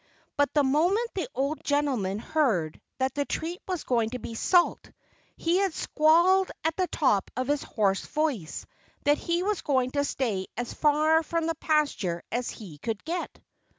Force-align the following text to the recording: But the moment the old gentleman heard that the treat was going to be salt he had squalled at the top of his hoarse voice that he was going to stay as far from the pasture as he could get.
But 0.35 0.51
the 0.55 0.63
moment 0.63 1.11
the 1.13 1.29
old 1.35 1.63
gentleman 1.63 2.17
heard 2.17 2.81
that 2.97 3.13
the 3.13 3.23
treat 3.23 3.59
was 3.67 3.83
going 3.83 4.09
to 4.09 4.17
be 4.19 4.33
salt 4.33 4.89
he 5.37 5.57
had 5.57 5.75
squalled 5.75 6.49
at 6.63 6.75
the 6.75 6.87
top 6.87 7.29
of 7.37 7.47
his 7.47 7.61
hoarse 7.61 8.03
voice 8.07 8.65
that 9.03 9.19
he 9.19 9.43
was 9.43 9.61
going 9.61 9.91
to 9.91 10.03
stay 10.03 10.47
as 10.57 10.73
far 10.73 11.21
from 11.21 11.45
the 11.45 11.53
pasture 11.53 12.23
as 12.31 12.49
he 12.49 12.79
could 12.79 13.03
get. 13.05 13.39